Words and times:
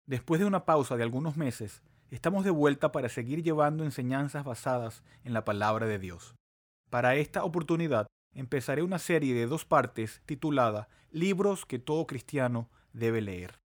Después 0.05 0.39
de 0.39 0.45
una 0.45 0.63
pausa 0.63 0.95
de 0.95 1.03
algunos 1.03 1.35
meses, 1.35 1.83
estamos 2.09 2.45
de 2.45 2.51
vuelta 2.51 2.93
para 2.93 3.09
seguir 3.09 3.43
llevando 3.43 3.83
enseñanzas 3.83 4.45
basadas 4.45 5.03
en 5.25 5.33
la 5.33 5.43
palabra 5.43 5.87
de 5.87 5.99
Dios. 5.99 6.35
Para 6.89 7.15
esta 7.15 7.43
oportunidad 7.43 8.07
empezaré 8.33 8.81
una 8.81 8.97
serie 8.97 9.33
de 9.33 9.45
dos 9.45 9.65
partes 9.65 10.21
titulada 10.25 10.87
Libros 11.11 11.65
que 11.65 11.79
todo 11.79 12.07
cristiano 12.07 12.69
debe 12.93 13.19
leer. 13.19 13.59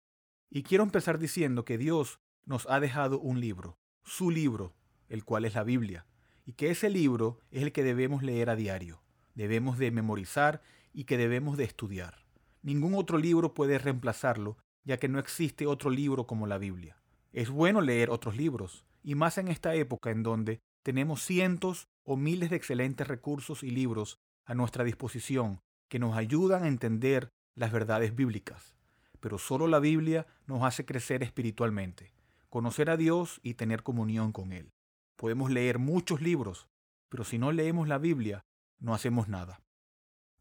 Y 0.49 0.63
quiero 0.63 0.83
empezar 0.83 1.19
diciendo 1.19 1.65
que 1.65 1.77
Dios 1.77 2.19
nos 2.45 2.67
ha 2.67 2.79
dejado 2.79 3.19
un 3.19 3.39
libro, 3.39 3.77
su 4.03 4.31
libro, 4.31 4.73
el 5.07 5.23
cual 5.23 5.45
es 5.45 5.53
la 5.53 5.63
Biblia 5.63 6.07
y 6.47 6.53
que 6.53 6.71
ese 6.71 6.89
libro 6.89 7.37
es 7.51 7.61
el 7.61 7.71
que 7.71 7.83
debemos 7.83 8.23
leer 8.23 8.49
a 8.49 8.55
diario, 8.55 9.03
debemos 9.35 9.77
de 9.77 9.91
memorizar 9.91 10.63
y 10.93 11.05
que 11.05 11.17
debemos 11.17 11.57
de 11.57 11.63
estudiar. 11.63 12.25
Ningún 12.61 12.95
otro 12.95 13.17
libro 13.17 13.53
puede 13.53 13.77
reemplazarlo, 13.77 14.57
ya 14.83 14.97
que 14.97 15.07
no 15.07 15.19
existe 15.19 15.67
otro 15.67 15.89
libro 15.89 16.27
como 16.27 16.47
la 16.47 16.57
Biblia. 16.57 16.97
Es 17.33 17.49
bueno 17.49 17.81
leer 17.81 18.09
otros 18.09 18.35
libros, 18.35 18.85
y 19.03 19.15
más 19.15 19.37
en 19.37 19.47
esta 19.47 19.73
época 19.75 20.11
en 20.11 20.23
donde 20.23 20.59
tenemos 20.83 21.23
cientos 21.23 21.87
o 22.03 22.17
miles 22.17 22.49
de 22.49 22.55
excelentes 22.55 23.07
recursos 23.07 23.63
y 23.63 23.71
libros 23.71 24.19
a 24.45 24.53
nuestra 24.53 24.83
disposición 24.83 25.61
que 25.87 25.99
nos 25.99 26.15
ayudan 26.15 26.63
a 26.63 26.67
entender 26.67 27.31
las 27.55 27.71
verdades 27.71 28.15
bíblicas. 28.15 28.75
Pero 29.19 29.37
solo 29.37 29.67
la 29.67 29.79
Biblia 29.79 30.25
nos 30.47 30.63
hace 30.63 30.85
crecer 30.85 31.21
espiritualmente, 31.23 32.13
conocer 32.49 32.89
a 32.89 32.97
Dios 32.97 33.39
y 33.43 33.53
tener 33.53 33.83
comunión 33.83 34.31
con 34.31 34.51
Él. 34.51 34.71
Podemos 35.15 35.51
leer 35.51 35.77
muchos 35.77 36.21
libros, 36.21 36.67
pero 37.09 37.23
si 37.23 37.37
no 37.37 37.51
leemos 37.51 37.87
la 37.87 37.97
Biblia, 37.97 38.45
no 38.79 38.93
hacemos 38.93 39.27
nada. 39.27 39.61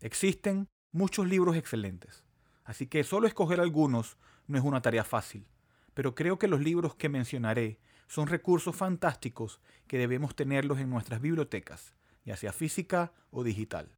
Existen 0.00 0.69
muchos 0.93 1.28
libros 1.28 1.56
excelentes, 1.56 2.25
así 2.65 2.87
que 2.87 3.05
solo 3.05 3.27
escoger 3.27 3.61
algunos 3.61 4.16
no 4.47 4.59
es 4.59 4.65
una 4.65 4.83
tarea 4.83 5.05
fácil, 5.05 5.47
pero 5.94 6.15
creo 6.15 6.38
que 6.38 6.49
los 6.49 6.61
libros 6.61 6.94
que 6.94 7.09
mencionaré 7.09 7.78
son 8.09 8.27
recursos 8.27 8.75
fantásticos 8.75 9.60
que 9.87 9.99
debemos 9.99 10.34
tenerlos 10.34 10.78
en 10.78 10.91
nuestras 10.91 11.21
bibliotecas, 11.21 11.94
ya 12.25 12.37
sea 12.37 12.53
física 12.53 13.12
o 13.31 13.44
digital. 13.44 13.93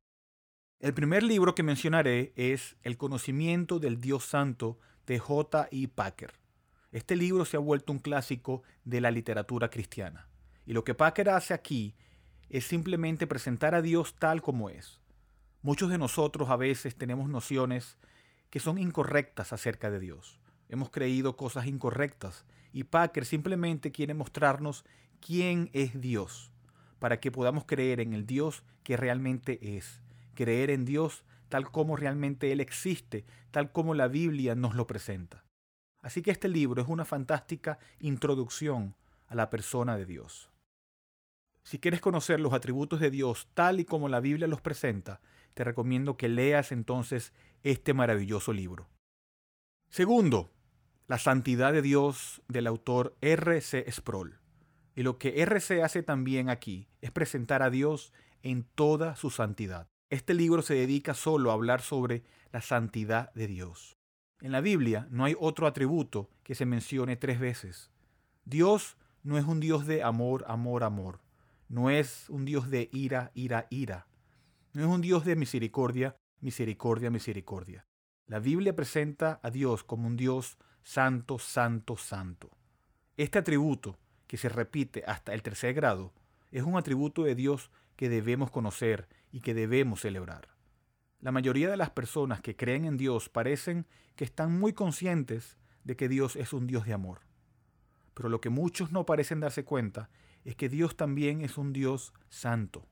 El 0.80 0.94
primer 0.94 1.22
libro 1.22 1.54
que 1.54 1.62
mencionaré 1.62 2.32
es 2.34 2.76
El 2.82 2.96
conocimiento 2.96 3.78
del 3.78 4.00
Dios 4.00 4.24
Santo 4.24 4.80
de 5.06 5.20
J. 5.20 5.68
E. 5.70 5.86
Packer. 5.86 6.34
Este 6.90 7.14
libro 7.14 7.44
se 7.44 7.56
ha 7.56 7.60
vuelto 7.60 7.92
un 7.92 8.00
clásico 8.00 8.64
de 8.84 9.00
la 9.00 9.12
literatura 9.12 9.70
cristiana. 9.70 10.28
Y 10.66 10.72
lo 10.72 10.82
que 10.82 10.94
Packer 10.94 11.30
hace 11.30 11.54
aquí 11.54 11.94
es 12.50 12.66
simplemente 12.66 13.26
presentar 13.28 13.76
a 13.76 13.82
Dios 13.82 14.16
tal 14.18 14.42
como 14.42 14.68
es. 14.68 15.00
Muchos 15.64 15.90
de 15.90 15.98
nosotros 15.98 16.50
a 16.50 16.56
veces 16.56 16.96
tenemos 16.96 17.28
nociones 17.28 17.96
que 18.50 18.58
son 18.58 18.78
incorrectas 18.78 19.52
acerca 19.52 19.92
de 19.92 20.00
Dios. 20.00 20.40
Hemos 20.68 20.90
creído 20.90 21.36
cosas 21.36 21.66
incorrectas 21.66 22.44
y 22.72 22.82
Packer 22.82 23.24
simplemente 23.24 23.92
quiere 23.92 24.12
mostrarnos 24.12 24.84
quién 25.20 25.70
es 25.72 26.00
Dios 26.00 26.50
para 26.98 27.20
que 27.20 27.30
podamos 27.30 27.64
creer 27.64 28.00
en 28.00 28.12
el 28.12 28.26
Dios 28.26 28.64
que 28.82 28.96
realmente 28.96 29.76
es, 29.76 30.02
creer 30.34 30.70
en 30.70 30.84
Dios 30.84 31.24
tal 31.48 31.70
como 31.70 31.94
realmente 31.94 32.50
Él 32.50 32.60
existe, 32.60 33.24
tal 33.52 33.70
como 33.70 33.94
la 33.94 34.08
Biblia 34.08 34.56
nos 34.56 34.74
lo 34.74 34.88
presenta. 34.88 35.44
Así 36.00 36.22
que 36.22 36.32
este 36.32 36.48
libro 36.48 36.82
es 36.82 36.88
una 36.88 37.04
fantástica 37.04 37.78
introducción 38.00 38.96
a 39.28 39.36
la 39.36 39.48
persona 39.48 39.96
de 39.96 40.06
Dios. 40.06 40.50
Si 41.62 41.78
quieres 41.78 42.00
conocer 42.00 42.40
los 42.40 42.52
atributos 42.52 42.98
de 42.98 43.12
Dios 43.12 43.46
tal 43.54 43.78
y 43.78 43.84
como 43.84 44.08
la 44.08 44.18
Biblia 44.18 44.48
los 44.48 44.60
presenta, 44.60 45.20
te 45.54 45.64
recomiendo 45.64 46.16
que 46.16 46.28
leas 46.28 46.72
entonces 46.72 47.32
este 47.62 47.94
maravilloso 47.94 48.52
libro. 48.52 48.88
Segundo, 49.90 50.50
la 51.06 51.18
santidad 51.18 51.72
de 51.72 51.82
Dios 51.82 52.42
del 52.48 52.66
autor 52.66 53.16
R.C. 53.20 53.84
Sproul. 53.90 54.38
Y 54.94 55.02
lo 55.02 55.18
que 55.18 55.42
R.C. 55.42 55.82
hace 55.82 56.02
también 56.02 56.48
aquí 56.48 56.88
es 57.00 57.10
presentar 57.10 57.62
a 57.62 57.70
Dios 57.70 58.12
en 58.42 58.64
toda 58.64 59.16
su 59.16 59.30
santidad. 59.30 59.88
Este 60.10 60.34
libro 60.34 60.62
se 60.62 60.74
dedica 60.74 61.14
solo 61.14 61.50
a 61.50 61.54
hablar 61.54 61.80
sobre 61.80 62.22
la 62.52 62.60
santidad 62.60 63.32
de 63.34 63.46
Dios. 63.46 63.96
En 64.40 64.52
la 64.52 64.60
Biblia 64.60 65.06
no 65.10 65.24
hay 65.24 65.34
otro 65.38 65.66
atributo 65.66 66.28
que 66.42 66.54
se 66.54 66.66
mencione 66.66 67.16
tres 67.16 67.40
veces. 67.40 67.90
Dios 68.44 68.96
no 69.22 69.38
es 69.38 69.44
un 69.44 69.60
Dios 69.60 69.86
de 69.86 70.02
amor, 70.02 70.44
amor, 70.48 70.84
amor. 70.84 71.20
No 71.68 71.90
es 71.90 72.28
un 72.28 72.44
Dios 72.44 72.68
de 72.68 72.90
ira, 72.92 73.30
ira, 73.34 73.66
ira. 73.70 74.06
No 74.74 74.80
es 74.82 74.88
un 74.88 75.02
Dios 75.02 75.26
de 75.26 75.36
misericordia, 75.36 76.16
misericordia, 76.40 77.10
misericordia. 77.10 77.86
La 78.26 78.38
Biblia 78.38 78.74
presenta 78.74 79.38
a 79.42 79.50
Dios 79.50 79.84
como 79.84 80.06
un 80.06 80.16
Dios 80.16 80.56
santo, 80.82 81.38
santo, 81.38 81.98
santo. 81.98 82.50
Este 83.18 83.38
atributo, 83.38 83.98
que 84.26 84.38
se 84.38 84.48
repite 84.48 85.04
hasta 85.06 85.34
el 85.34 85.42
tercer 85.42 85.74
grado, 85.74 86.14
es 86.50 86.62
un 86.62 86.78
atributo 86.78 87.24
de 87.24 87.34
Dios 87.34 87.70
que 87.96 88.08
debemos 88.08 88.50
conocer 88.50 89.10
y 89.30 89.40
que 89.40 89.52
debemos 89.52 90.00
celebrar. 90.00 90.48
La 91.20 91.32
mayoría 91.32 91.68
de 91.70 91.76
las 91.76 91.90
personas 91.90 92.40
que 92.40 92.56
creen 92.56 92.86
en 92.86 92.96
Dios 92.96 93.28
parecen 93.28 93.86
que 94.16 94.24
están 94.24 94.58
muy 94.58 94.72
conscientes 94.72 95.58
de 95.84 95.96
que 95.96 96.08
Dios 96.08 96.34
es 96.34 96.54
un 96.54 96.66
Dios 96.66 96.86
de 96.86 96.94
amor. 96.94 97.20
Pero 98.14 98.30
lo 98.30 98.40
que 98.40 98.48
muchos 98.48 98.90
no 98.90 99.04
parecen 99.04 99.40
darse 99.40 99.64
cuenta 99.64 100.08
es 100.44 100.56
que 100.56 100.70
Dios 100.70 100.96
también 100.96 101.42
es 101.42 101.58
un 101.58 101.74
Dios 101.74 102.14
santo. 102.30 102.88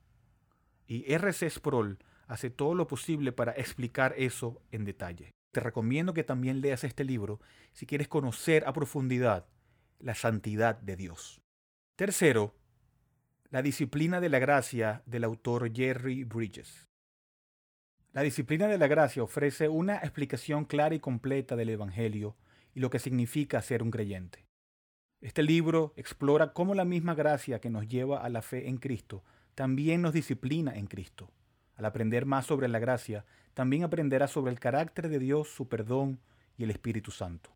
Y 0.91 1.05
R.C. 1.13 1.49
Sproul 1.49 1.99
hace 2.27 2.51
todo 2.51 2.75
lo 2.75 2.89
posible 2.89 3.31
para 3.31 3.53
explicar 3.53 4.13
eso 4.17 4.61
en 4.73 4.85
detalle. 4.85 5.31
Te 5.53 5.61
recomiendo 5.61 6.15
que 6.15 6.25
también 6.25 6.61
leas 6.61 6.83
este 6.83 7.05
libro 7.05 7.39
si 7.73 7.87
quieres 7.87 8.09
conocer 8.09 8.65
a 8.67 8.73
profundidad 8.73 9.47
la 10.01 10.17
santidad 10.17 10.81
de 10.81 10.97
Dios. 10.97 11.41
Tercero, 11.95 12.57
la 13.51 13.63
disciplina 13.63 14.21
de 14.21 14.31
la 14.31 14.41
gracia 14.41 15.05
del 15.07 15.23
autor 15.23 15.73
Jerry 15.73 16.25
Bridges. 16.25 16.89
La 18.13 18.23
disciplina 18.23 18.67
de 18.67 18.79
la 18.79 18.89
gracia 18.89 19.23
ofrece 19.23 19.69
una 19.69 19.99
explicación 19.99 20.65
clara 20.65 20.97
y 20.97 20.99
completa 20.99 21.55
del 21.55 21.69
Evangelio 21.69 22.37
y 22.75 22.81
lo 22.81 22.91
que 22.91 22.99
significa 22.99 23.63
ser 23.63 23.85
un 23.85 23.93
creyente. 23.93 24.45
Este 25.21 25.45
libro 25.45 25.93
explora 25.95 26.53
cómo 26.53 26.75
la 26.75 26.85
misma 26.85 27.15
gracia 27.15 27.61
que 27.61 27.71
nos 27.71 27.87
lleva 27.87 28.25
a 28.25 28.29
la 28.29 28.43
fe 28.43 28.69
en 28.69 28.79
Cristo 28.79 29.23
también 29.61 30.01
nos 30.01 30.15
disciplina 30.15 30.75
en 30.75 30.87
Cristo. 30.87 31.29
Al 31.77 31.85
aprender 31.85 32.25
más 32.25 32.47
sobre 32.47 32.67
la 32.67 32.79
gracia, 32.79 33.27
también 33.53 33.85
aprenderás 33.85 34.31
sobre 34.31 34.51
el 34.53 34.59
carácter 34.59 35.11
de 35.11 35.19
Dios, 35.19 35.51
su 35.51 35.69
perdón 35.69 36.19
y 36.57 36.65
el 36.65 36.71
Espíritu 36.71 37.11
Santo. 37.11 37.51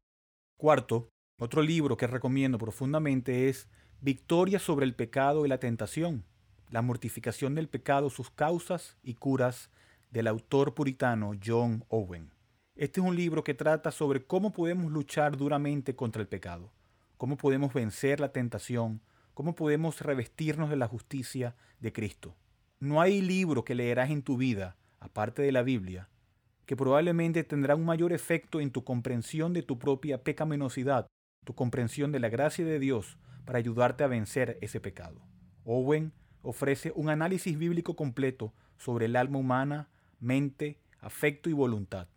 Cuarto, 0.58 1.08
otro 1.40 1.62
libro 1.62 1.96
que 1.96 2.06
recomiendo 2.06 2.58
profundamente 2.58 3.48
es 3.48 3.70
Victoria 4.02 4.58
sobre 4.58 4.84
el 4.84 4.94
pecado 4.94 5.46
y 5.46 5.48
la 5.48 5.56
tentación, 5.56 6.26
la 6.68 6.82
mortificación 6.82 7.54
del 7.54 7.68
pecado, 7.70 8.10
sus 8.10 8.28
causas 8.28 8.98
y 9.02 9.14
curas 9.14 9.70
del 10.10 10.26
autor 10.26 10.74
puritano 10.74 11.32
John 11.42 11.86
Owen. 11.88 12.32
Este 12.76 13.00
es 13.00 13.06
un 13.06 13.16
libro 13.16 13.42
que 13.42 13.54
trata 13.54 13.90
sobre 13.90 14.26
cómo 14.26 14.52
podemos 14.52 14.92
luchar 14.92 15.38
duramente 15.38 15.96
contra 15.96 16.20
el 16.20 16.28
pecado 16.28 16.70
cómo 17.16 17.36
podemos 17.36 17.72
vencer 17.72 18.20
la 18.20 18.32
tentación, 18.32 19.00
cómo 19.34 19.54
podemos 19.54 20.00
revestirnos 20.00 20.70
de 20.70 20.76
la 20.76 20.88
justicia 20.88 21.56
de 21.80 21.92
Cristo. 21.92 22.36
No 22.80 23.00
hay 23.00 23.20
libro 23.20 23.64
que 23.64 23.74
leerás 23.74 24.10
en 24.10 24.22
tu 24.22 24.36
vida, 24.36 24.76
aparte 25.00 25.42
de 25.42 25.52
la 25.52 25.62
Biblia, 25.62 26.08
que 26.66 26.76
probablemente 26.76 27.44
tendrá 27.44 27.74
un 27.74 27.84
mayor 27.84 28.12
efecto 28.12 28.60
en 28.60 28.70
tu 28.70 28.84
comprensión 28.84 29.52
de 29.52 29.62
tu 29.62 29.78
propia 29.78 30.22
pecaminosidad, 30.22 31.06
tu 31.44 31.54
comprensión 31.54 32.12
de 32.12 32.20
la 32.20 32.30
gracia 32.30 32.64
de 32.64 32.78
Dios 32.78 33.18
para 33.44 33.58
ayudarte 33.58 34.04
a 34.04 34.08
vencer 34.08 34.58
ese 34.62 34.80
pecado. 34.80 35.20
Owen 35.64 36.12
ofrece 36.42 36.92
un 36.94 37.10
análisis 37.10 37.58
bíblico 37.58 37.96
completo 37.96 38.54
sobre 38.78 39.06
el 39.06 39.16
alma 39.16 39.38
humana, 39.38 39.88
mente, 40.20 40.78
afecto 41.00 41.50
y 41.50 41.52
voluntad, 41.52 42.08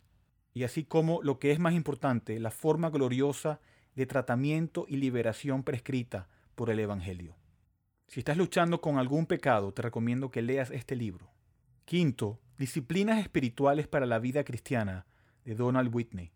y 0.54 0.64
así 0.64 0.84
como 0.84 1.20
lo 1.22 1.38
que 1.38 1.52
es 1.52 1.58
más 1.58 1.74
importante, 1.74 2.40
la 2.40 2.50
forma 2.50 2.90
gloriosa 2.90 3.60
de 3.94 4.06
tratamiento 4.06 4.86
y 4.88 4.96
liberación 4.96 5.62
prescrita 5.62 6.28
por 6.58 6.70
el 6.70 6.80
Evangelio. 6.80 7.36
Si 8.08 8.18
estás 8.18 8.36
luchando 8.36 8.80
con 8.80 8.98
algún 8.98 9.26
pecado, 9.26 9.72
te 9.72 9.80
recomiendo 9.80 10.32
que 10.32 10.42
leas 10.42 10.72
este 10.72 10.96
libro. 10.96 11.30
Quinto, 11.84 12.40
Disciplinas 12.58 13.20
espirituales 13.20 13.86
para 13.86 14.06
la 14.06 14.18
vida 14.18 14.42
cristiana 14.42 15.06
de 15.44 15.54
Donald 15.54 15.94
Whitney. 15.94 16.32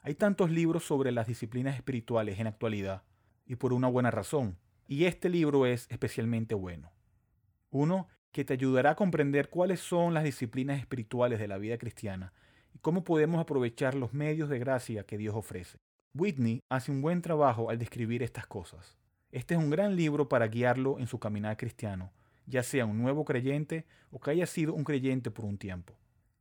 Hay 0.00 0.14
tantos 0.14 0.52
libros 0.52 0.84
sobre 0.84 1.10
las 1.10 1.26
disciplinas 1.26 1.74
espirituales 1.74 2.38
en 2.38 2.46
actualidad, 2.46 3.02
y 3.46 3.56
por 3.56 3.72
una 3.72 3.88
buena 3.88 4.12
razón, 4.12 4.56
y 4.86 5.06
este 5.06 5.28
libro 5.28 5.66
es 5.66 5.88
especialmente 5.90 6.54
bueno. 6.54 6.92
Uno 7.70 8.06
que 8.30 8.44
te 8.44 8.52
ayudará 8.52 8.90
a 8.90 8.96
comprender 8.96 9.50
cuáles 9.50 9.80
son 9.80 10.14
las 10.14 10.22
disciplinas 10.22 10.78
espirituales 10.78 11.40
de 11.40 11.48
la 11.48 11.58
vida 11.58 11.78
cristiana 11.78 12.32
y 12.72 12.78
cómo 12.78 13.02
podemos 13.02 13.40
aprovechar 13.40 13.96
los 13.96 14.14
medios 14.14 14.48
de 14.48 14.60
gracia 14.60 15.02
que 15.02 15.18
Dios 15.18 15.34
ofrece. 15.34 15.78
Whitney 16.14 16.62
hace 16.68 16.92
un 16.92 17.02
buen 17.02 17.22
trabajo 17.22 17.70
al 17.70 17.78
describir 17.78 18.22
estas 18.22 18.46
cosas. 18.46 18.96
Este 19.30 19.54
es 19.54 19.60
un 19.60 19.70
gran 19.70 19.96
libro 19.96 20.28
para 20.28 20.48
guiarlo 20.48 20.98
en 20.98 21.06
su 21.06 21.18
caminar 21.18 21.56
cristiano 21.56 22.10
ya 22.48 22.62
sea 22.62 22.86
un 22.86 22.98
nuevo 22.98 23.24
creyente 23.24 23.84
o 24.10 24.20
que 24.20 24.30
haya 24.30 24.46
sido 24.46 24.74
un 24.74 24.84
creyente 24.84 25.30
por 25.30 25.44
un 25.44 25.58
tiempo. 25.58 25.94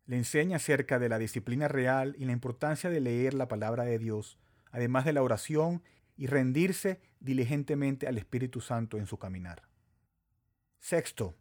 Le 0.06 0.16
enseña 0.16 0.56
acerca 0.56 1.00
de 1.00 1.10
la 1.10 1.20
disciplina 1.20 1.68
real 1.68 2.16
y 2.18 2.26
la 2.26 2.32
importancia 2.32 2.90
de 2.90 3.02
leer 3.02 3.34
la 3.34 3.50
palabra 3.50 3.84
de 3.84 4.00
Dios, 4.00 4.40
además 4.72 5.04
de 5.06 5.14
la 5.14 5.22
oración 5.22 5.84
y 6.16 6.28
rendirse 6.28 7.02
diligentemente 7.20 8.08
al 8.08 8.18
Espíritu 8.18 8.62
Santo 8.62 8.98
en 8.98 9.06
su 9.06 9.18
caminar. 9.18 9.64
Sexto, 10.80 11.36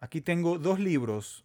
aquí 0.00 0.22
tengo 0.22 0.58
dos 0.58 0.80
libros 0.80 1.44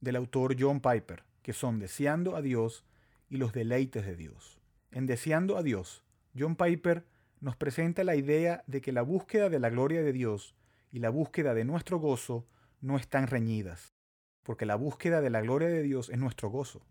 del 0.00 0.16
autor 0.16 0.54
John 0.58 0.80
Piper, 0.80 1.24
que 1.42 1.52
son 1.52 1.80
Deseando 1.80 2.36
a 2.36 2.42
Dios 2.42 2.84
y 3.28 3.38
Los 3.38 3.52
Deleites 3.52 4.06
de 4.06 4.14
Dios. 4.14 4.60
En 4.92 5.06
Deseando 5.06 5.56
a 5.56 5.62
Dios, 5.64 6.04
John 6.38 6.54
Piper 6.54 7.04
nos 7.40 7.56
presenta 7.56 8.04
la 8.04 8.16
idea 8.16 8.62
de 8.66 8.80
que 8.80 8.92
la 8.92 9.02
búsqueda 9.02 9.48
de 9.48 9.58
la 9.58 9.70
gloria 9.70 10.02
de 10.02 10.12
Dios 10.12 10.54
y 10.90 11.00
la 11.00 11.10
búsqueda 11.10 11.54
de 11.54 11.64
nuestro 11.64 11.98
gozo 11.98 12.46
no 12.80 12.96
están 12.96 13.26
reñidas, 13.26 13.94
porque 14.42 14.66
la 14.66 14.76
búsqueda 14.76 15.20
de 15.20 15.30
la 15.30 15.40
gloria 15.40 15.68
de 15.68 15.82
Dios 15.82 16.08
es 16.08 16.18
nuestro 16.18 16.48
gozo. 16.50 16.86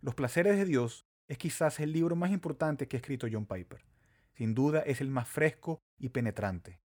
Los 0.00 0.14
placeres 0.14 0.56
de 0.56 0.64
Dios 0.64 1.06
es 1.28 1.38
quizás 1.38 1.80
el 1.80 1.92
libro 1.92 2.16
más 2.16 2.30
importante 2.30 2.88
que 2.88 2.96
ha 2.96 3.00
escrito 3.00 3.26
John 3.30 3.46
Piper. 3.46 3.84
Sin 4.34 4.54
duda 4.54 4.80
es 4.80 5.00
el 5.00 5.10
más 5.10 5.28
fresco 5.28 5.80
y 5.98 6.10
penetrante. 6.10 6.80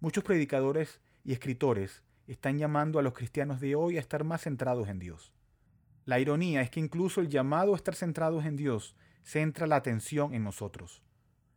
Muchos 0.00 0.24
predicadores 0.24 1.00
y 1.24 1.32
escritores 1.32 2.02
están 2.26 2.58
llamando 2.58 2.98
a 2.98 3.02
los 3.02 3.12
cristianos 3.12 3.60
de 3.60 3.74
hoy 3.74 3.96
a 3.96 4.00
estar 4.00 4.24
más 4.24 4.42
centrados 4.42 4.88
en 4.88 4.98
Dios. 4.98 5.32
La 6.04 6.20
ironía 6.20 6.62
es 6.62 6.70
que 6.70 6.80
incluso 6.80 7.20
el 7.20 7.28
llamado 7.28 7.72
a 7.74 7.76
estar 7.76 7.94
centrados 7.94 8.44
en 8.44 8.56
Dios 8.56 8.96
centra 9.22 9.66
la 9.66 9.76
atención 9.76 10.34
en 10.34 10.44
nosotros, 10.44 11.02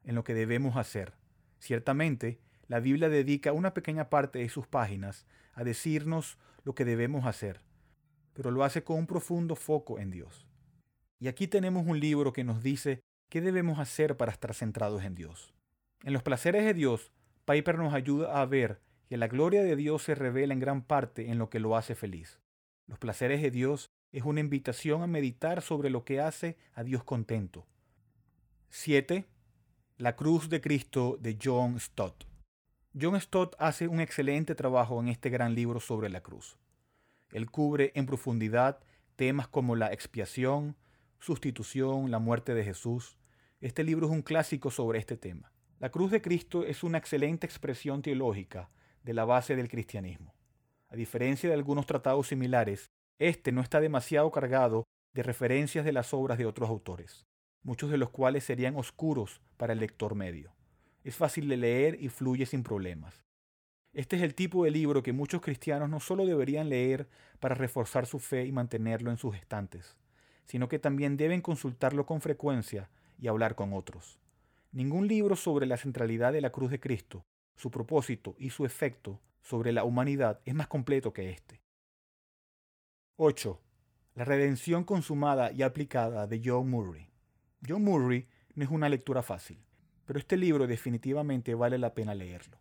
en 0.10 0.16
lo 0.16 0.24
que 0.24 0.34
debemos 0.34 0.76
hacer. 0.76 1.14
Ciertamente, 1.60 2.40
la 2.68 2.80
Biblia 2.80 3.10
dedica 3.10 3.54
una 3.54 3.76
pequeña 3.76 4.10
parte 4.10 4.40
de 4.40 4.50
sus 4.50 4.66
páginas 4.66 5.28
a 5.54 5.64
decirnos 5.64 6.40
lo 6.64 6.74
que 6.74 6.84
debemos 6.84 7.28
hacer, 7.28 7.62
pero 8.34 8.50
lo 8.50 8.64
hace 8.64 8.84
con 8.84 8.98
un 8.98 9.06
profundo 9.06 9.56
foco 9.56 10.00
en 10.00 10.10
Dios. 10.10 10.48
Y 11.20 11.28
aquí 11.28 11.48
tenemos 11.48 11.86
un 11.86 12.00
libro 12.00 12.34
que 12.34 12.44
nos 12.44 12.64
dice 12.64 13.02
qué 13.30 13.40
debemos 13.40 13.78
hacer 13.78 14.18
para 14.18 14.32
estar 14.32 14.56
centrados 14.56 15.04
en 15.04 15.14
Dios. 15.14 15.54
En 16.04 16.14
los 16.14 16.24
placeres 16.24 16.66
de 16.66 16.74
Dios, 16.74 17.12
Piper 17.46 17.78
nos 17.78 17.94
ayuda 17.94 18.42
a 18.42 18.46
ver 18.48 18.82
que 19.10 19.18
la 19.18 19.28
gloria 19.28 19.62
de 19.62 19.76
Dios 19.76 20.02
se 20.02 20.16
revela 20.16 20.54
en 20.56 20.60
gran 20.60 20.82
parte 20.82 21.30
en 21.30 21.38
lo 21.38 21.52
que 21.52 21.60
lo 21.60 21.78
hace 21.78 21.94
feliz. 21.94 22.40
Los 22.88 22.98
placeres 22.98 23.44
de 23.44 23.52
Dios 23.52 23.92
es 24.12 24.24
una 24.24 24.40
invitación 24.40 25.04
a 25.04 25.08
meditar 25.08 25.62
sobre 25.62 25.92
lo 25.92 26.04
que 26.04 26.20
hace 26.20 26.58
a 26.74 26.84
Dios 26.84 27.04
contento. 27.04 27.68
7. 28.70 29.28
La 30.00 30.16
cruz 30.16 30.48
de 30.48 30.62
Cristo 30.62 31.18
de 31.20 31.38
John 31.44 31.78
Stott. 31.78 32.24
John 32.98 33.20
Stott 33.20 33.58
hace 33.60 33.90
un 33.90 34.00
excelente 34.00 34.56
trabajo 34.56 34.98
en 35.02 35.10
este 35.10 35.30
gran 35.30 35.56
libro 35.56 35.82
sobre 35.82 36.08
la 36.08 36.22
cruz. 36.22 36.58
Él 37.34 37.52
cubre 37.52 37.92
en 37.96 38.06
profundidad 38.06 38.80
temas 39.18 39.50
como 39.50 39.76
la 39.76 39.92
expiación, 39.92 40.78
sustitución, 41.20 42.12
la 42.12 42.20
muerte 42.20 42.54
de 42.54 42.64
Jesús. 42.64 43.18
Este 43.60 43.84
libro 43.84 44.06
es 44.06 44.14
un 44.14 44.22
clásico 44.22 44.72
sobre 44.72 45.00
este 45.00 45.18
tema. 45.18 45.52
La 45.80 45.90
cruz 45.90 46.12
de 46.12 46.22
Cristo 46.22 46.64
es 46.64 46.82
una 46.82 46.98
excelente 46.98 47.46
expresión 47.46 48.02
teológica 48.02 48.70
de 49.04 49.14
la 49.14 49.26
base 49.26 49.58
del 49.58 49.68
cristianismo. 49.68 50.34
A 50.88 50.96
diferencia 50.96 51.50
de 51.50 51.56
algunos 51.56 51.86
tratados 51.86 52.30
similares, 52.30 52.90
este 53.18 53.52
no 53.52 53.60
está 53.60 53.82
demasiado 53.82 54.32
cargado 54.32 54.86
de 55.12 55.24
referencias 55.24 55.84
de 55.84 55.92
las 55.92 56.14
obras 56.14 56.38
de 56.38 56.46
otros 56.46 56.70
autores, 56.70 57.28
muchos 57.64 57.90
de 57.90 57.98
los 57.98 58.10
cuales 58.10 58.44
serían 58.44 58.76
oscuros 58.76 59.42
para 59.58 59.74
el 59.74 59.80
lector 59.80 60.16
medio. 60.16 60.54
Es 61.04 61.16
fácil 61.16 61.48
de 61.48 61.58
leer 61.58 61.98
y 62.02 62.10
fluye 62.10 62.46
sin 62.46 62.64
problemas. 62.64 63.24
Este 63.94 64.18
es 64.18 64.22
el 64.22 64.36
tipo 64.36 64.64
de 64.64 64.72
libro 64.72 65.02
que 65.02 65.14
muchos 65.14 65.42
cristianos 65.42 65.90
no 65.90 66.00
solo 66.00 66.26
deberían 66.26 66.70
leer 66.70 67.08
para 67.40 67.56
reforzar 67.56 68.06
su 68.06 68.20
fe 68.20 68.46
y 68.46 68.52
mantenerlo 68.52 69.10
en 69.10 69.18
sus 69.18 69.36
estantes, 69.36 69.98
sino 70.46 70.70
que 70.70 70.80
también 70.80 71.18
deben 71.18 71.42
consultarlo 71.42 72.06
con 72.06 72.22
frecuencia 72.22 72.90
y 73.18 73.28
hablar 73.28 73.56
con 73.56 73.74
otros. 73.74 74.20
Ningún 74.72 75.08
libro 75.08 75.36
sobre 75.36 75.66
la 75.66 75.78
centralidad 75.78 76.34
de 76.34 76.42
la 76.42 76.52
cruz 76.52 76.70
de 76.70 76.80
Cristo, 76.80 77.26
su 77.56 77.72
propósito 77.72 78.36
y 78.38 78.52
su 78.52 78.66
efecto 78.66 79.20
sobre 79.42 79.72
la 79.72 79.84
humanidad 79.84 80.40
es 80.46 80.54
más 80.54 80.68
completo 80.68 81.12
que 81.12 81.32
este. 81.32 81.62
8. 83.18 83.60
La 84.16 84.26
redención 84.26 84.84
consumada 84.84 85.52
y 85.52 85.64
aplicada 85.64 86.28
de 86.28 86.42
John 86.44 86.70
Murray. 86.70 87.09
John 87.68 87.84
Murray 87.84 88.28
no 88.56 88.64
es 88.64 88.70
una 88.70 88.90
lectura 88.90 89.22
fácil 89.22 89.60
pero 90.10 90.18
este 90.18 90.38
libro 90.38 90.66
definitivamente 90.66 91.54
vale 91.54 91.78
la 91.78 91.94
pena 91.94 92.16
leerlo. 92.16 92.58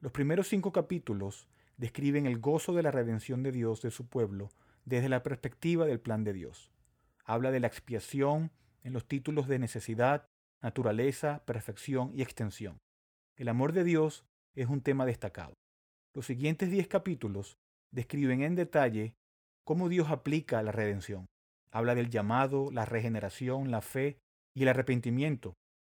Los 0.00 0.12
primeros 0.12 0.46
cinco 0.46 0.70
capítulos 0.70 1.48
describen 1.76 2.24
el 2.24 2.38
gozo 2.38 2.72
de 2.72 2.84
la 2.84 2.92
redención 2.92 3.42
de 3.42 3.50
Dios 3.50 3.82
de 3.82 3.90
su 3.90 4.06
pueblo 4.06 4.48
desde 4.84 5.08
la 5.08 5.24
perspectiva 5.24 5.86
del 5.86 5.98
plan 5.98 6.22
de 6.22 6.32
Dios. 6.32 6.70
Habla 7.24 7.50
de 7.50 7.58
la 7.58 7.66
expiación 7.66 8.52
en 8.84 8.92
los 8.92 9.08
títulos 9.08 9.48
de 9.48 9.58
necesidad, 9.58 10.28
naturaleza, 10.62 11.42
perfección 11.46 12.12
y 12.14 12.22
extensión. 12.22 12.78
El 13.34 13.48
amor 13.48 13.72
de 13.72 13.82
Dios 13.82 14.24
es 14.54 14.68
un 14.68 14.80
tema 14.80 15.04
destacado. 15.04 15.54
Los 16.14 16.26
siguientes 16.26 16.70
diez 16.70 16.86
capítulos 16.86 17.58
describen 17.90 18.42
en 18.42 18.54
detalle 18.54 19.16
cómo 19.64 19.88
Dios 19.88 20.10
aplica 20.10 20.62
la 20.62 20.70
redención. 20.70 21.26
Habla 21.72 21.96
del 21.96 22.08
llamado, 22.08 22.70
la 22.70 22.84
regeneración, 22.84 23.72
la 23.72 23.80
fe 23.80 24.20
y 24.54 24.62
el 24.62 24.68
arrepentimiento 24.68 25.54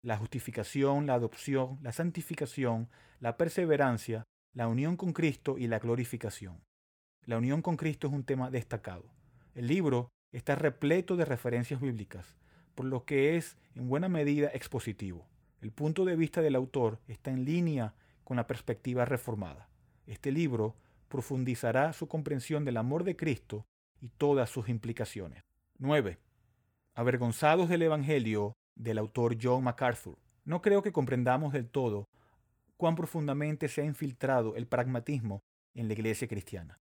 la 0.05 0.17
justificación, 0.17 1.07
la 1.07 1.15
adopción, 1.15 1.79
la 1.81 1.91
santificación, 1.91 2.89
la 3.19 3.37
perseverancia, 3.37 4.23
la 4.53 4.67
unión 4.67 4.97
con 4.97 5.13
Cristo 5.13 5.57
y 5.57 5.67
la 5.67 5.79
glorificación. 5.79 6.61
La 7.25 7.39
unión 7.39 7.63
con 7.63 7.75
Cristo 7.75 8.05
es 8.05 8.13
un 8.13 8.23
tema 8.23 8.51
destacado. 8.51 9.05
El 9.55 9.65
libro 9.65 10.09
está 10.31 10.53
repleto 10.53 11.15
de 11.15 11.25
referencias 11.25 11.81
bíblicas, 11.81 12.35
por 12.75 12.85
lo 12.85 13.03
que 13.03 13.35
es 13.35 13.57
en 13.73 13.89
buena 13.89 14.07
medida 14.07 14.51
expositivo. 14.53 15.27
El 15.59 15.71
punto 15.71 16.05
de 16.05 16.15
vista 16.15 16.43
del 16.43 16.55
autor 16.55 16.99
está 17.07 17.31
en 17.31 17.43
línea 17.43 17.95
con 18.23 18.37
la 18.37 18.45
perspectiva 18.45 19.05
reformada. 19.05 19.69
Este 20.05 20.31
libro 20.31 20.75
profundizará 21.09 21.93
su 21.93 22.07
comprensión 22.07 22.63
del 22.63 22.77
amor 22.77 23.05
de 23.05 23.15
Cristo 23.15 23.65
y 24.01 24.09
todas 24.09 24.51
sus 24.51 24.69
implicaciones. 24.69 25.41
9. 25.79 26.19
Avergonzados 26.97 27.67
del 27.67 27.81
Evangelio 27.81 28.55
del 28.73 28.99
autor 28.99 29.35
John 29.41 29.65
MacArthur. 29.65 30.17
No 30.45 30.61
creo 30.61 30.81
que 30.81 30.93
comprendamos 30.93 31.51
del 31.51 31.69
todo 31.69 32.07
cuán 32.77 32.95
profundamente 32.95 33.67
se 33.67 33.81
ha 33.81 33.83
infiltrado 33.83 34.55
el 34.55 34.65
pragmatismo 34.65 35.41
en 35.73 35.89
la 35.89 35.93
iglesia 35.93 36.29
cristiana. 36.29 36.79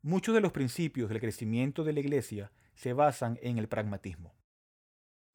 Muchos 0.00 0.34
de 0.34 0.40
los 0.40 0.52
principios 0.52 1.10
del 1.10 1.20
crecimiento 1.20 1.84
de 1.84 1.92
la 1.92 2.00
iglesia 2.00 2.50
se 2.74 2.94
basan 2.94 3.38
en 3.42 3.58
el 3.58 3.68
pragmatismo. 3.68 4.34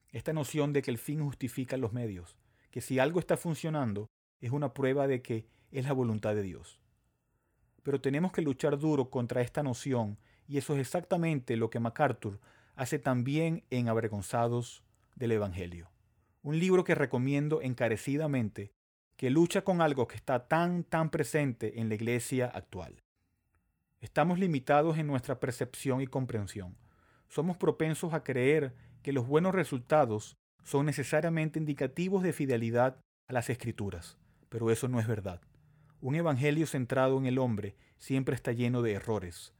Esta 0.09 0.33
noción 0.33 0.73
de 0.73 0.81
que 0.81 0.89
el 0.89 0.97
fin 0.97 1.23
justifica 1.23 1.77
los 1.77 1.93
medios, 1.93 2.35
que 2.71 2.81
si 2.81 2.97
algo 2.97 3.19
está 3.19 3.37
funcionando 3.37 4.09
es 4.41 4.49
una 4.49 4.73
prueba 4.73 5.05
de 5.05 5.21
que 5.21 5.45
es 5.69 5.85
la 5.85 5.93
voluntad 5.93 6.33
de 6.33 6.41
Dios. 6.41 6.79
Pero 7.83 8.01
tenemos 8.01 8.31
que 8.31 8.41
luchar 8.41 8.79
duro 8.79 9.11
contra 9.11 9.41
esta 9.41 9.61
noción 9.61 10.17
y 10.47 10.57
eso 10.57 10.73
es 10.73 10.79
exactamente 10.79 11.57
lo 11.57 11.69
que 11.69 11.79
MacArthur 11.79 12.39
hace 12.75 12.99
también 12.99 13.63
en 13.69 13.89
Avergonzados 13.89 14.83
del 15.15 15.31
Evangelio 15.33 15.89
un 16.45 16.59
libro 16.59 16.83
que 16.83 16.93
recomiendo 16.93 17.63
encarecidamente, 17.63 18.71
que 19.17 19.31
lucha 19.31 19.63
con 19.63 19.81
algo 19.81 20.07
que 20.07 20.15
está 20.15 20.47
tan, 20.47 20.83
tan 20.83 21.09
presente 21.09 21.81
en 21.81 21.89
la 21.89 21.95
iglesia 21.95 22.45
actual. 22.45 23.01
Estamos 23.99 24.37
limitados 24.37 24.99
en 24.99 25.07
nuestra 25.07 25.39
percepción 25.39 26.01
y 26.01 26.07
comprensión. 26.07 26.77
somos 27.29 27.57
propensos 27.57 28.13
a 28.13 28.23
creer 28.23 28.75
que 29.01 29.11
los 29.11 29.25
buenos 29.25 29.55
resultados 29.55 30.37
son 30.63 30.85
necesariamente 30.85 31.57
indicativos 31.57 32.21
de 32.21 32.31
fidelidad 32.31 32.99
a 33.27 33.33
las 33.33 33.49
escrituras, 33.49 34.19
pero 34.47 34.69
eso 34.69 34.87
no 34.87 34.99
es 34.99 35.07
verdad. 35.07 35.41
Un 35.99 36.13
evangelio 36.13 36.67
centrado 36.67 37.17
en 37.17 37.25
el 37.25 37.39
hombre 37.39 37.75
siempre 37.97 38.35
está 38.35 38.51
lleno 38.51 38.83
de 38.83 38.91
errores. 38.91 39.54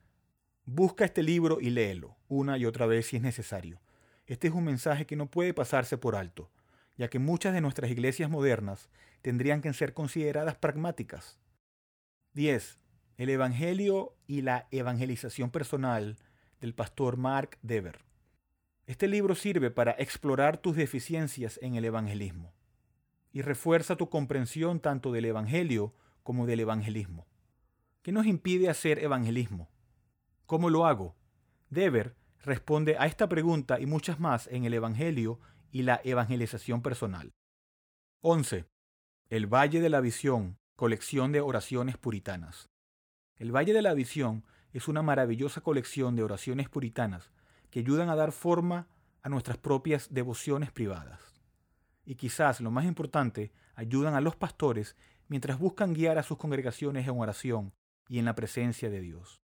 Busca 0.68 1.06
este 1.06 1.22
libro 1.22 1.60
y 1.62 1.70
léelo, 1.70 2.18
una 2.28 2.58
y 2.58 2.66
otra 2.66 2.88
vez 2.88 3.06
si 3.06 3.18
es 3.18 3.22
necesario. 3.22 3.80
Este 4.26 4.48
es 4.48 4.54
un 4.56 4.64
mensaje 4.64 5.06
que 5.06 5.16
no 5.16 5.30
puede 5.30 5.54
pasarse 5.54 5.96
por 5.96 6.16
alto, 6.16 6.50
ya 6.98 7.08
que 7.08 7.20
muchas 7.20 7.54
de 7.54 7.62
nuestras 7.62 7.92
iglesias 7.92 8.32
modernas 8.32 8.90
tendrían 9.22 9.62
que 9.62 9.72
ser 9.74 9.94
consideradas 9.94 10.56
pragmáticas. 10.56 11.40
10. 12.34 12.80
El 13.18 13.30
Evangelio 13.30 14.16
y 14.26 14.42
la 14.42 14.68
evangelización 14.72 15.52
personal 15.52 16.18
del 16.60 16.74
pastor 16.74 17.18
Mark 17.18 17.60
Dever. 17.62 18.00
Este 18.88 19.08
libro 19.08 19.36
sirve 19.36 19.70
para 19.70 19.92
explorar 19.92 20.58
tus 20.58 20.76
deficiencias 20.76 21.60
en 21.62 21.76
el 21.76 21.86
evangelismo 21.86 22.56
y 23.32 23.44
refuerza 23.44 23.98
tu 23.98 24.10
comprensión 24.10 24.80
tanto 24.80 25.12
del 25.12 25.26
Evangelio 25.26 25.94
como 26.24 26.48
del 26.48 26.62
evangelismo. 26.62 27.28
¿Qué 28.02 28.12
nos 28.12 28.26
impide 28.26 28.68
hacer 28.68 28.98
evangelismo? 28.98 29.70
¿Cómo 30.46 30.70
lo 30.70 30.86
hago? 30.86 31.16
Dever 31.72 32.16
responde 32.44 32.98
a 33.00 33.08
esta 33.08 33.28
pregunta 33.28 33.80
y 33.80 33.88
muchas 33.88 34.20
más 34.20 34.48
en 34.48 34.66
el 34.66 34.76
Evangelio 34.76 35.40
y 35.72 35.82
la 35.82 36.00
evangelización 36.04 36.84
personal. 36.84 37.34
11. 38.22 38.66
El 39.30 39.48
Valle 39.48 39.82
de 39.82 39.90
la 39.90 40.02
Visión, 40.02 40.60
colección 40.76 41.32
de 41.32 41.42
oraciones 41.42 41.98
puritanas. 41.98 42.70
El 43.38 43.56
Valle 43.56 43.74
de 43.74 43.82
la 43.82 43.96
Visión 43.96 44.46
es 44.72 44.88
una 44.88 45.02
maravillosa 45.02 45.62
colección 45.62 46.16
de 46.16 46.22
oraciones 46.22 46.70
puritanas 46.70 47.32
que 47.72 47.80
ayudan 47.80 48.10
a 48.10 48.16
dar 48.16 48.32
forma 48.32 48.88
a 49.24 49.30
nuestras 49.30 49.58
propias 49.58 50.14
devociones 50.14 50.72
privadas. 50.72 51.42
Y 52.06 52.16
quizás 52.16 52.62
lo 52.62 52.70
más 52.70 52.86
importante, 52.86 53.52
ayudan 53.74 54.14
a 54.14 54.22
los 54.22 54.36
pastores 54.36 54.96
mientras 55.28 55.58
buscan 55.58 55.94
guiar 55.94 56.20
a 56.20 56.24
sus 56.24 56.38
congregaciones 56.38 57.08
en 57.08 57.20
oración 57.20 57.74
y 58.08 58.20
en 58.20 58.26
la 58.26 58.36
presencia 58.36 58.92
de 58.92 59.02
Dios. 59.02 59.45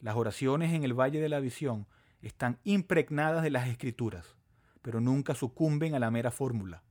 Las 0.00 0.14
oraciones 0.14 0.72
en 0.74 0.84
el 0.84 0.94
Valle 0.94 1.20
de 1.20 1.28
la 1.28 1.40
Visión 1.40 1.88
están 2.22 2.60
impregnadas 2.62 3.42
de 3.42 3.50
las 3.50 3.68
escrituras, 3.68 4.36
pero 4.80 5.00
nunca 5.00 5.34
sucumben 5.34 5.96
a 5.96 5.98
la 5.98 6.12
mera 6.12 6.30
fórmula. 6.30 6.84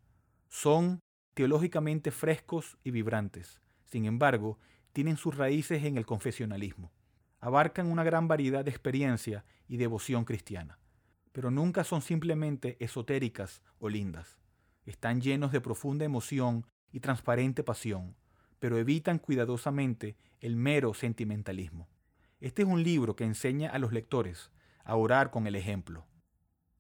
Son 0.49 0.99
teológicamente 1.33 2.11
frescos 2.11 2.77
y 2.83 2.91
vibrantes. 2.91 3.61
Sin 3.85 4.05
embargo, 4.05 4.59
tienen 4.91 5.15
sus 5.15 5.37
raíces 5.37 5.85
en 5.85 5.95
el 5.95 6.05
confesionalismo. 6.05 6.91
Abarcan 7.39 7.87
una 7.87 8.03
gran 8.03 8.27
variedad 8.27 8.65
de 8.65 8.71
experiencia 8.71 9.45
y 9.69 9.77
devoción 9.77 10.25
cristiana, 10.25 10.77
pero 11.31 11.49
nunca 11.49 11.85
son 11.85 12.01
simplemente 12.01 12.75
esotéricas 12.83 13.61
o 13.79 13.87
lindas. 13.87 14.37
Están 14.85 15.21
llenos 15.21 15.53
de 15.53 15.61
profunda 15.61 16.03
emoción 16.03 16.65
y 16.91 16.99
transparente 16.99 17.63
pasión, 17.63 18.17
pero 18.59 18.77
evitan 18.77 19.17
cuidadosamente 19.17 20.17
el 20.41 20.57
mero 20.57 20.93
sentimentalismo. 20.93 21.87
Este 22.39 22.62
es 22.62 22.67
un 22.67 22.84
libro 22.84 23.15
que 23.15 23.24
enseña 23.24 23.72
a 23.72 23.79
los 23.79 23.91
lectores 23.91 24.51
a 24.84 24.96
orar 24.96 25.32
con 25.32 25.48
el 25.48 25.56
ejemplo. 25.56 26.06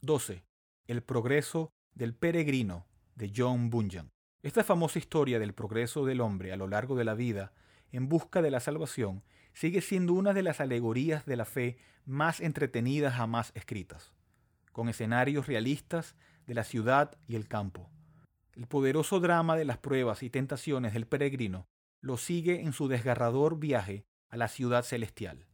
12. 0.01 0.43
El 0.85 1.01
progreso 1.01 1.71
del 1.95 2.13
peregrino 2.13 2.85
de 3.15 3.33
John 3.35 3.71
Bunyan. 3.71 4.11
Esta 4.43 4.63
famosa 4.63 4.99
historia 4.99 5.39
del 5.39 5.55
progreso 5.55 6.05
del 6.05 6.21
hombre 6.21 6.53
a 6.53 6.57
lo 6.57 6.67
largo 6.67 6.95
de 6.95 7.05
la 7.05 7.15
vida 7.15 7.53
en 7.91 8.07
busca 8.07 8.43
de 8.43 8.51
la 8.51 8.59
salvación 8.59 9.23
sigue 9.53 9.81
siendo 9.81 10.13
una 10.13 10.33
de 10.33 10.43
las 10.43 10.61
alegorías 10.61 11.25
de 11.25 11.37
la 11.37 11.45
fe 11.45 11.79
más 12.05 12.39
entretenidas 12.39 13.15
jamás 13.15 13.51
escritas, 13.55 14.13
con 14.71 14.89
escenarios 14.89 15.47
realistas 15.47 16.15
de 16.45 16.53
la 16.53 16.63
ciudad 16.63 17.17
y 17.27 17.35
el 17.35 17.47
campo. 17.47 17.89
El 18.53 18.67
poderoso 18.67 19.19
drama 19.19 19.55
de 19.55 19.65
las 19.65 19.79
pruebas 19.79 20.21
y 20.21 20.29
tentaciones 20.29 20.93
del 20.93 21.07
peregrino 21.07 21.67
lo 21.99 22.17
sigue 22.17 22.61
en 22.61 22.73
su 22.73 22.87
desgarrador 22.87 23.57
viaje 23.57 24.05
a 24.29 24.37
la 24.37 24.47
ciudad 24.47 24.83
celestial 24.83 25.47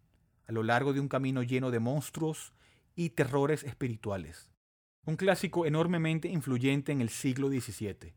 a 0.47 0.51
lo 0.51 0.63
largo 0.63 0.93
de 0.93 0.99
un 0.99 1.07
camino 1.07 1.43
lleno 1.43 1.71
de 1.71 1.79
monstruos 1.79 2.53
y 2.95 3.11
terrores 3.11 3.63
espirituales. 3.63 4.51
Un 5.05 5.15
clásico 5.15 5.65
enormemente 5.65 6.27
influyente 6.27 6.91
en 6.91 7.01
el 7.01 7.09
siglo 7.09 7.49
XVII, 7.49 8.13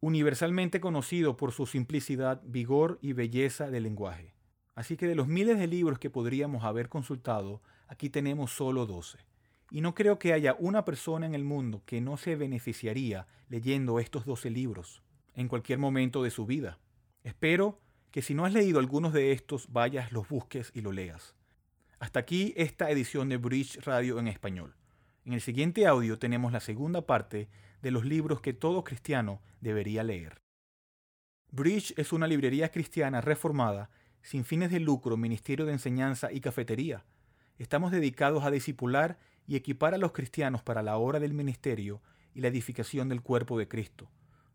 universalmente 0.00 0.80
conocido 0.80 1.36
por 1.36 1.52
su 1.52 1.66
simplicidad, 1.66 2.42
vigor 2.44 2.98
y 3.00 3.12
belleza 3.12 3.70
de 3.70 3.80
lenguaje. 3.80 4.34
Así 4.74 4.96
que 4.96 5.06
de 5.06 5.14
los 5.14 5.28
miles 5.28 5.58
de 5.58 5.66
libros 5.66 5.98
que 5.98 6.10
podríamos 6.10 6.64
haber 6.64 6.88
consultado, 6.88 7.62
aquí 7.88 8.10
tenemos 8.10 8.52
solo 8.52 8.86
doce. 8.86 9.18
Y 9.70 9.80
no 9.80 9.94
creo 9.94 10.18
que 10.18 10.32
haya 10.32 10.54
una 10.58 10.84
persona 10.84 11.26
en 11.26 11.34
el 11.34 11.44
mundo 11.44 11.82
que 11.86 12.00
no 12.00 12.16
se 12.16 12.36
beneficiaría 12.36 13.26
leyendo 13.48 13.98
estos 13.98 14.24
doce 14.24 14.50
libros 14.50 15.02
en 15.34 15.48
cualquier 15.48 15.78
momento 15.78 16.22
de 16.22 16.30
su 16.30 16.46
vida. 16.46 16.78
Espero 17.24 17.80
que 18.16 18.22
si 18.22 18.32
no 18.32 18.46
has 18.46 18.54
leído 18.54 18.78
algunos 18.78 19.12
de 19.12 19.32
estos, 19.32 19.70
vayas, 19.70 20.10
los 20.10 20.26
busques 20.26 20.70
y 20.72 20.80
lo 20.80 20.90
leas. 20.90 21.34
Hasta 21.98 22.18
aquí 22.18 22.54
esta 22.56 22.90
edición 22.90 23.28
de 23.28 23.36
Bridge 23.36 23.76
Radio 23.84 24.18
en 24.18 24.26
español. 24.26 24.74
En 25.26 25.34
el 25.34 25.42
siguiente 25.42 25.86
audio 25.86 26.18
tenemos 26.18 26.50
la 26.50 26.60
segunda 26.60 27.04
parte 27.04 27.50
de 27.82 27.90
los 27.90 28.06
libros 28.06 28.40
que 28.40 28.54
todo 28.54 28.84
cristiano 28.84 29.42
debería 29.60 30.02
leer. 30.02 30.40
Bridge 31.50 31.92
es 31.98 32.14
una 32.14 32.26
librería 32.26 32.70
cristiana 32.70 33.20
reformada, 33.20 33.90
sin 34.22 34.46
fines 34.46 34.70
de 34.70 34.80
lucro, 34.80 35.18
ministerio 35.18 35.66
de 35.66 35.72
enseñanza 35.72 36.32
y 36.32 36.40
cafetería. 36.40 37.04
Estamos 37.58 37.92
dedicados 37.92 38.44
a 38.44 38.50
discipular 38.50 39.18
y 39.46 39.56
equipar 39.56 39.92
a 39.92 39.98
los 39.98 40.12
cristianos 40.12 40.62
para 40.62 40.82
la 40.82 40.96
obra 40.96 41.20
del 41.20 41.34
ministerio 41.34 42.00
y 42.32 42.40
la 42.40 42.48
edificación 42.48 43.10
del 43.10 43.20
cuerpo 43.20 43.58
de 43.58 43.68
Cristo. 43.68 44.08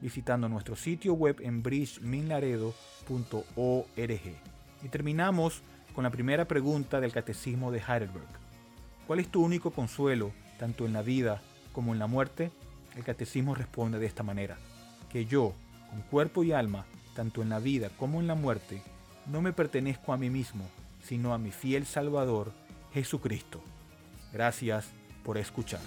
visitando 0.00 0.48
nuestro 0.48 0.76
sitio 0.76 1.14
web 1.14 1.40
en 1.40 1.62
bridgeminlaredo.org. 1.62 4.20
Y 4.82 4.88
terminamos 4.88 5.62
con 5.94 6.04
la 6.04 6.10
primera 6.10 6.46
pregunta 6.46 7.00
del 7.00 7.12
Catecismo 7.12 7.72
de 7.72 7.78
Heidelberg. 7.78 8.28
¿Cuál 9.06 9.20
es 9.20 9.28
tu 9.28 9.42
único 9.42 9.70
consuelo, 9.70 10.32
tanto 10.58 10.86
en 10.86 10.92
la 10.92 11.02
vida 11.02 11.40
como 11.72 11.92
en 11.92 11.98
la 11.98 12.06
muerte? 12.06 12.50
El 12.94 13.04
Catecismo 13.04 13.54
responde 13.54 13.98
de 13.98 14.06
esta 14.06 14.22
manera, 14.22 14.58
que 15.10 15.24
yo, 15.24 15.54
con 15.90 16.02
cuerpo 16.02 16.44
y 16.44 16.52
alma, 16.52 16.84
tanto 17.14 17.42
en 17.42 17.48
la 17.48 17.58
vida 17.58 17.90
como 17.98 18.20
en 18.20 18.26
la 18.26 18.34
muerte, 18.34 18.82
no 19.26 19.42
me 19.42 19.52
pertenezco 19.52 20.12
a 20.12 20.16
mí 20.16 20.30
mismo, 20.30 20.64
sino 21.02 21.34
a 21.34 21.38
mi 21.38 21.50
fiel 21.50 21.86
Salvador, 21.86 22.52
Jesucristo. 22.92 23.60
Gracias 24.32 24.86
por 25.24 25.38
escuchar. 25.38 25.80